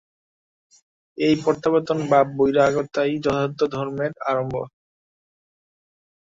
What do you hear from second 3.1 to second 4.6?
যথার্থ ধর্মের আরম্ভ।